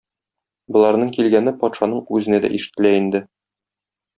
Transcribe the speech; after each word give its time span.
Боларның 0.77 1.11
килгәне 1.17 1.53
патшаның 1.65 2.01
үзенә 2.17 2.41
дә 2.47 2.51
ишетелә 2.61 2.97
инде. 3.03 3.23